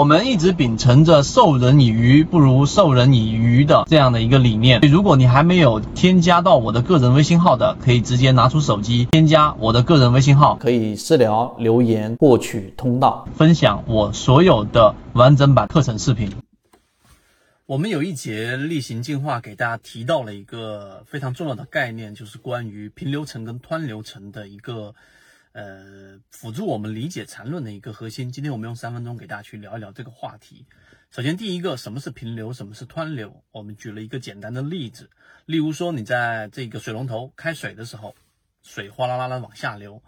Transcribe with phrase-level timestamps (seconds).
[0.00, 4.80] 我们一直秉承着授人以鱼不如授人以渔的这样的一个理念。
[4.80, 16.32] 如果你还没有添加到我的个人微信号的，可以直接拿出手机添加我的个人微信号，可以私聊留言获取通道，分享我所有的完整版课程视频。
[17.66, 24.94] 我们有一节例行进化给大家提到了一个非常重要的概念，就是关于平流层跟湍流层的一个。
[25.52, 28.30] 呃，辅助我们理解缠论的一个核心。
[28.30, 30.64] 今天我们用三分钟给大家去聊一聊这个话题。
[31.10, 33.42] 首先，第一个，什么是平流，什么是湍流？
[33.50, 35.10] 我们举了一个简单的例子，
[35.46, 38.14] 例如说，你在这个水龙头开水的时候，
[38.62, 40.00] 水哗啦啦的往下流。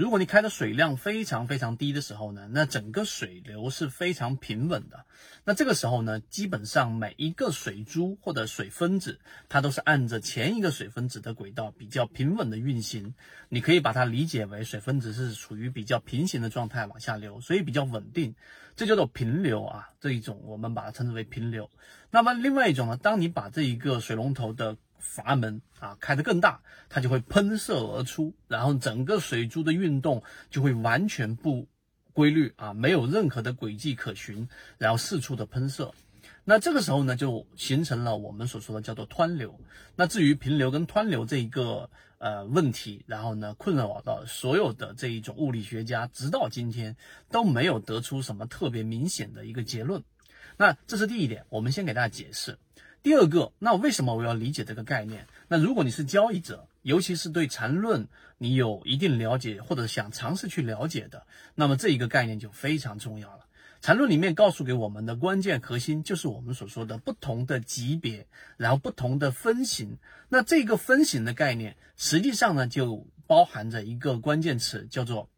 [0.00, 5.04] 如果你开的水量非常非常低的时候呢，那整个水流是非常平稳的。
[5.44, 13.12] 那这个时候呢，基本上每一个水珠或者水分子，它都是按着前一个水分子的轨道比较平稳的运行。
[13.50, 18.34] 你可以把它理解为水分子是处于比较平行的状态往下流，所以比较稳定，
[18.76, 19.90] 这叫做平流啊。
[20.00, 21.68] 这一种我们把它称之为平流。
[22.10, 31.66] 那么另外一种呢，当你把这一个水龙头的阀门啊开得更大，它就会喷射而出，然后整个水珠的运动就会完全不
[32.12, 35.92] 规律啊，没有任何的轨迹可循，然后四处的喷射。
[36.44, 39.58] 那这个时候呢，就形成了我们所说的叫做湍流。
[39.96, 46.96] 那至于平流跟湍流这一个呃问题，然后呢困扰到所有的这一种物理学家，直到今天
[47.30, 50.02] 都没有得出什么特别明显的一个结论。
[50.56, 52.58] 那这是第一点，我们先给大家解释。
[53.02, 55.26] 第二个，那为什么我要理解这个概念？
[55.48, 58.06] 那如果你是交易者，尤其是对缠论
[58.36, 63.46] 你有一定了解或者想尝试去了解的，那么这一个概念就非常重要了。
[63.80, 68.26] 缠论里面告诉给我们的关键核心，就是我们所说的不同的级别，
[68.58, 69.96] 然后不同的分型。
[70.28, 75.30] 那这个分型的概念，实际上呢，就包含着一个关键词，叫做。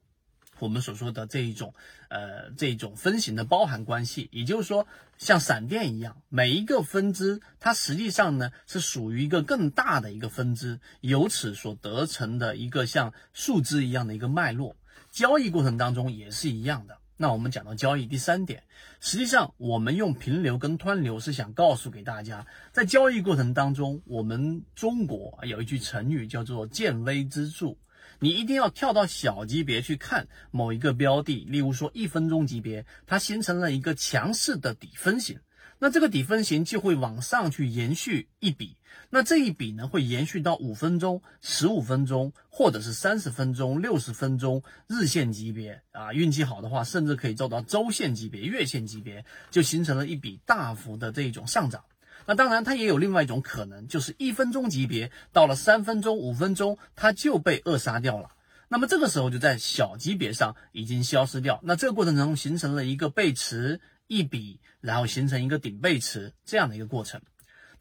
[0.63, 1.75] 我们所说的这一种，
[2.09, 4.87] 呃，这种分型的包含关系，也就是说，
[5.19, 14.77] 像闪电一样，每一个分支它实际上呢是属于一个更大的一个分支，由此所得成的一个像树枝一样的一个脉络。
[15.11, 16.99] 交易过程当中也是一样的。
[17.17, 18.63] 那我们讲到交易第三点，
[19.01, 27.77] 实际上我们用平流跟湍流是想告诉给大家，在交易过程当中，我们中国有一句成语叫做见微知著。
[28.19, 35.39] 你一定要跳到小级别去看某一个标的，例如说一分钟级别，它形成了一个强势的底分型，
[35.79, 38.77] 那这个底分型就会往上去延续一笔，
[39.11, 45.83] 那这一笔呢会延续到五分钟、十五分钟，或者是三十分钟、六十分钟日线级别。
[45.91, 51.85] 啊，运气好的话，甚至可以做到周线级别、月线级别，就形成了一笔大幅的这种上涨。
[52.27, 58.31] 那当然，它也有另外一种可能，就是一分钟级别到了三分钟、五分钟，它就被扼杀掉了。
[58.69, 61.61] 那么这个时候就在小级别上已经消失掉。
[61.63, 67.21] 那这个过程中形成了一个背驰一笔，然后形成一个顶背驰这样的一个过程。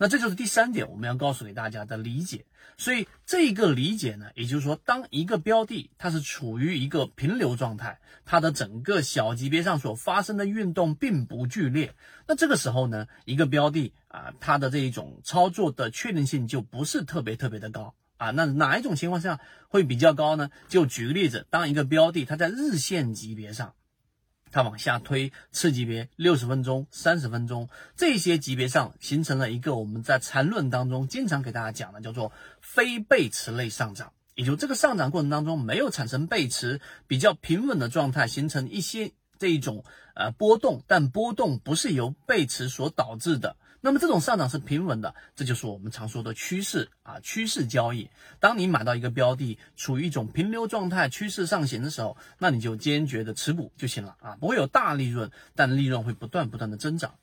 [0.02, 2.44] 那这就是第三点，我们要告诉给大家的理解。
[2.76, 11.94] 所以这个理解呢，也就是说，当一个标的它是处于一个平流状态，它的整个小级别上所发生的运动并不剧烈，
[12.28, 18.32] 那这个时候呢，一个标的啊，它的这一种操作的确定性就不是特别特别的高啊。
[18.32, 20.50] 那哪一种情况下会比较高呢？
[20.68, 23.76] 就举个例子，当一个标的它在日线级别上。
[24.52, 39.84] 它往下推次级别六十分钟、三十分钟这些级别上形成了一个我们在缠论当中经常给大家讲的叫做非背驰类上涨，也就这个上涨过程当中没有产生背驰，比较平稳的状态，形成一些这一种
[40.16, 43.56] 呃波动，但波动不是由背驰所导致的。
[43.84, 48.10] 那么这种上涨是平稳的，这就是我们常说的趋势啊，趋势交易。
[48.40, 57.16] 当你买到一个标的处于一种平流状态、趋势上行的时候，那你就坚决的持股就行了啊，不会有大利润，但利润会不断不断的增长。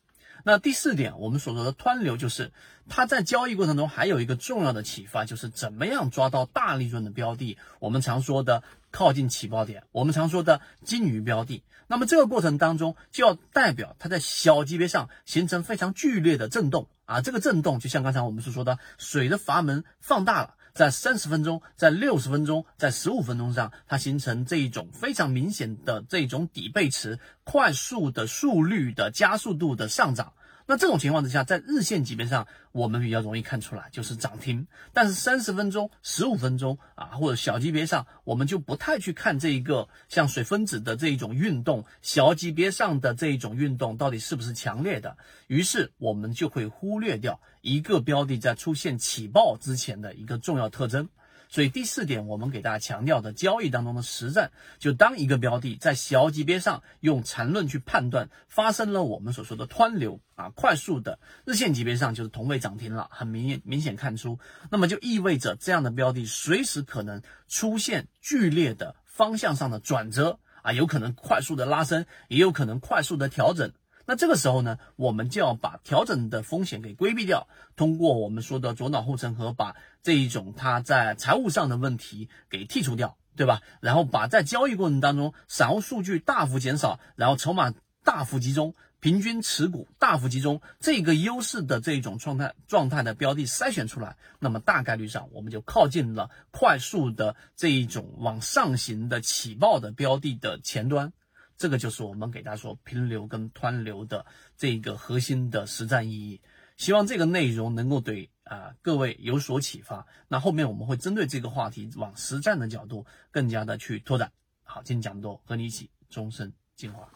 [0.45, 2.53] 那第四点，我们所说的湍流，就是
[2.89, 7.59] 它在交易过程中还有一个重要的启发，就是怎么样抓到大利润的标的。
[7.81, 11.63] 我们常说的靠近起爆点，我们常说的金鱼标的。
[11.87, 20.55] 那么这个过程当中，就要代表它在小级别上形成非常剧烈的震动啊，这个震动就像刚才我们所说的，水的阀门放大了。
[20.79, 30.35] 在三十分钟，在六十分钟，在十五分钟上，它形成这一种非常明显的这种底背驰，快速的速率的加速度的上涨。
[30.71, 34.67] 那这种情况之下，在日线级别上，我们比较容易看出来就是涨停。
[34.93, 45.17] 但是三十分钟、十五分钟啊，或者小级别上，我们就不太去看这一个像水分子的这一种运动，小级别上的这一种运动到底是不是强烈的。
[45.47, 51.09] 于是我们就会忽略掉一个标的在出现起爆之前的一个重要特征。
[51.49, 64.39] 所以第四点，我们给大家强调的交易当中的实战，就当一个标的在小级别上用缠论去判断发生了我们所说的湍流啊，快速的日线级别上就是同位涨停了，很明显明显看出，
[64.71, 73.73] 那么就意味着这样的标的随时可能出现剧烈的方向上的转折啊，有可能快速的拉升，也有可能快速的调整。
[74.11, 77.47] 那这个时候呢，我们就要把调整的风险给规避掉，
[77.77, 83.61] 通过我们说的左脑护城河，把这一种它在财务上的问题给剔除掉，对吧？
[83.83, 101.13] 然后把在交易过程当中散户数据大幅减少，然后筹码大幅集中，平均持股大幅集中，这个优势的这种状态状态的标的筛选出来，那么大概率上我们就靠近了快速的这一种往上行的起爆的标的的前端。
[101.59, 104.25] 这个就是我们给大家说平流跟湍流的
[104.57, 106.41] 这个核心的实战意义。
[106.77, 110.07] 希望这个内容能够对啊各位有所启发。
[110.29, 114.31] 那后面我们会针对这个话题往实战的角度更加的去拓展。
[114.63, 117.11] 好，今天讲多，和你一起终身进化。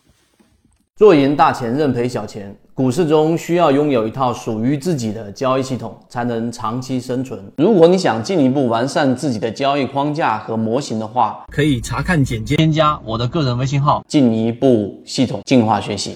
[0.98, 2.54] 做赢大钱，认赔小钱。
[2.74, 7.40] 股市中需要拥有一套属于自己的交易系统，才能长期生存。
[7.56, 16.10] 如果你想进一步完善自己的交易框架和模型的话，可以查看简介，添加我的个人微信号，进一步系统进化学习。